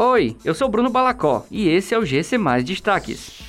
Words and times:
Oi, 0.00 0.36
eu 0.44 0.54
sou 0.54 0.68
Bruno 0.68 0.88
Balacó 0.88 1.44
e 1.50 1.68
esse 1.68 1.92
é 1.92 1.98
o 1.98 2.04
GC 2.04 2.38
Mais 2.38 2.62
Destaques. 2.62 3.42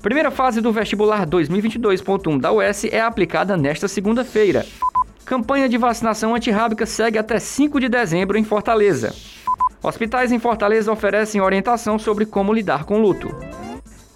Primeira 0.00 0.30
fase 0.30 0.62
do 0.62 0.72
vestibular 0.72 1.26
2022.1 1.26 2.40
da 2.40 2.50
UES 2.50 2.84
é 2.84 3.02
aplicada 3.02 3.54
nesta 3.54 3.86
segunda-feira. 3.86 4.64
Campanha 5.26 5.68
de 5.68 5.76
vacinação 5.76 6.34
antirrábica 6.34 6.86
segue 6.86 7.18
até 7.18 7.38
5 7.38 7.78
de 7.78 7.90
dezembro 7.90 8.38
em 8.38 8.44
Fortaleza. 8.44 9.14
Hospitais 9.82 10.32
em 10.32 10.38
Fortaleza 10.38 10.90
oferecem 10.90 11.42
orientação 11.42 11.98
sobre 11.98 12.24
como 12.24 12.54
lidar 12.54 12.84
com 12.84 12.98
luto. 12.98 13.28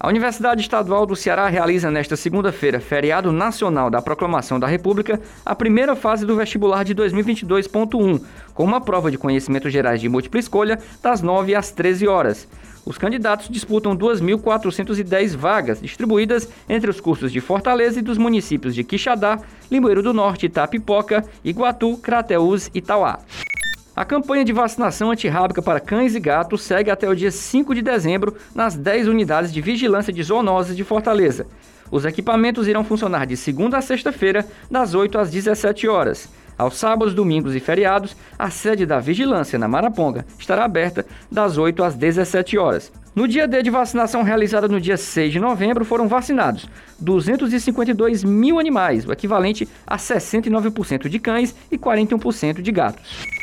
A 0.04 0.08
Universidade 0.08 0.60
Estadual 0.60 1.06
do 1.06 1.16
Ceará 1.16 1.48
realiza 1.48 1.90
nesta 1.90 2.14
segunda-feira, 2.14 2.78
feriado 2.78 3.32
nacional 3.32 3.88
da 3.88 4.02
Proclamação 4.02 4.60
da 4.60 4.66
República, 4.66 5.18
a 5.46 5.54
primeira 5.54 5.96
fase 5.96 6.26
do 6.26 6.36
vestibular 6.36 6.84
de 6.84 6.94
2022.1, 6.94 8.20
com 8.52 8.64
uma 8.64 8.82
prova 8.82 9.10
de 9.10 9.16
conhecimentos 9.16 9.72
gerais 9.72 10.02
de 10.02 10.08
múltipla 10.10 10.38
escolha 10.38 10.78
das 11.02 11.22
9 11.22 11.54
às 11.54 11.70
13 11.70 12.06
horas. 12.06 12.46
Os 12.84 12.98
candidatos 12.98 13.48
disputam 13.48 13.96
2.410 13.96 15.38
vagas, 15.38 15.80
distribuídas 15.80 16.50
entre 16.68 16.90
os 16.90 17.00
cursos 17.00 17.32
de 17.32 17.40
Fortaleza 17.40 17.98
e 17.98 18.02
dos 18.02 18.18
municípios 18.18 18.74
de 18.74 18.84
Quixadá, 18.84 19.40
Limoeiro 19.70 20.02
do 20.02 20.12
Norte, 20.12 20.44
Itapipoca, 20.44 21.24
Iguatu, 21.42 21.96
Crateús 21.96 22.70
e 22.74 22.82
Tauá. 22.82 23.20
A 23.96 24.04
campanha 24.04 24.44
de 24.44 24.52
vacinação 24.52 25.12
antirrábica 25.12 25.62
para 25.62 25.78
cães 25.78 26.16
e 26.16 26.20
gatos 26.20 26.62
segue 26.62 26.90
até 26.90 27.08
o 27.08 27.14
dia 27.14 27.30
5 27.30 27.72
de 27.76 27.80
dezembro 27.80 28.34
nas 28.52 28.74
10 28.74 29.06
unidades 29.06 29.52
de 29.52 29.60
vigilância 29.60 30.12
de 30.12 30.20
zoonoses 30.20 30.76
de 30.76 30.82
Fortaleza. 30.82 31.46
Os 31.92 32.04
equipamentos 32.04 32.66
irão 32.66 32.82
funcionar 32.82 33.24
de 33.24 33.36
segunda 33.36 33.78
a 33.78 33.80
sexta-feira, 33.80 34.44
das 34.68 34.94
8 34.96 35.16
às 35.16 35.30
17 35.30 35.86
horas. 35.86 36.28
Aos 36.58 36.76
sábados, 36.76 37.14
domingos 37.14 37.54
e 37.54 37.60
feriados, 37.60 38.16
a 38.36 38.50
sede 38.50 38.84
da 38.84 38.98
Vigilância 38.98 39.60
na 39.60 39.68
Maraponga 39.68 40.26
estará 40.40 40.64
aberta 40.64 41.06
das 41.30 41.56
8 41.56 41.84
às 41.84 41.94
17 41.94 42.58
horas. 42.58 42.92
No 43.14 43.28
dia 43.28 43.46
D 43.46 43.62
de 43.62 43.70
vacinação 43.70 44.24
realizada 44.24 44.66
no 44.66 44.80
dia 44.80 44.96
6 44.96 45.32
de 45.32 45.38
novembro, 45.38 45.84
foram 45.84 46.08
vacinados 46.08 46.68
252 46.98 48.24
mil 48.24 48.58
animais, 48.58 49.06
o 49.06 49.12
equivalente 49.12 49.68
a 49.86 49.96
69% 49.96 51.08
de 51.08 51.20
cães 51.20 51.54
e 51.70 51.78
41% 51.78 52.60
de 52.60 52.72
gatos. 52.72 53.33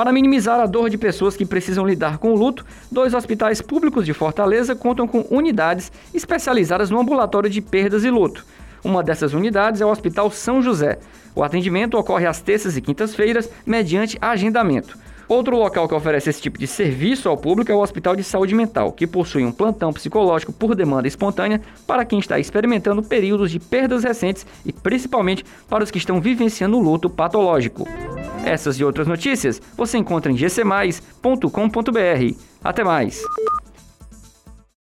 Para 0.00 0.12
minimizar 0.12 0.58
a 0.58 0.64
dor 0.64 0.88
de 0.88 0.96
pessoas 0.96 1.36
que 1.36 1.44
precisam 1.44 1.86
lidar 1.86 2.16
com 2.16 2.32
o 2.32 2.34
luto, 2.34 2.64
dois 2.90 3.12
hospitais 3.12 3.60
públicos 3.60 4.06
de 4.06 4.14
Fortaleza 4.14 4.74
contam 4.74 5.06
com 5.06 5.26
unidades 5.28 5.92
especializadas 6.14 6.88
no 6.88 6.98
ambulatório 6.98 7.50
de 7.50 7.60
perdas 7.60 8.02
e 8.02 8.08
luto. 8.08 8.46
Uma 8.82 9.02
dessas 9.02 9.34
unidades 9.34 9.82
é 9.82 9.84
o 9.84 9.90
Hospital 9.90 10.30
São 10.30 10.62
José. 10.62 10.98
O 11.34 11.44
atendimento 11.44 11.98
ocorre 11.98 12.26
às 12.26 12.40
terças 12.40 12.78
e 12.78 12.80
quintas-feiras, 12.80 13.50
mediante 13.66 14.16
agendamento. 14.22 14.96
Outro 15.28 15.54
local 15.54 15.86
que 15.86 15.94
oferece 15.94 16.30
esse 16.30 16.40
tipo 16.40 16.58
de 16.58 16.66
serviço 16.66 17.28
ao 17.28 17.36
público 17.36 17.70
é 17.70 17.74
o 17.74 17.82
Hospital 17.82 18.16
de 18.16 18.24
Saúde 18.24 18.54
Mental, 18.54 18.92
que 18.92 19.06
possui 19.06 19.44
um 19.44 19.52
plantão 19.52 19.92
psicológico 19.92 20.50
por 20.50 20.74
demanda 20.74 21.08
espontânea 21.08 21.60
para 21.86 22.06
quem 22.06 22.20
está 22.20 22.38
experimentando 22.38 23.02
períodos 23.02 23.50
de 23.50 23.60
perdas 23.60 24.02
recentes 24.02 24.46
e 24.64 24.72
principalmente 24.72 25.44
para 25.68 25.84
os 25.84 25.90
que 25.90 25.98
estão 25.98 26.22
vivenciando 26.22 26.78
luto 26.78 27.10
patológico. 27.10 27.86
Essas 28.44 28.78
e 28.78 28.84
outras 28.84 29.06
notícias 29.06 29.60
você 29.76 29.98
encontra 29.98 30.30
em 30.30 30.34
gcmais.com.br. 30.34 32.34
Até 32.62 32.84
mais! 32.84 33.22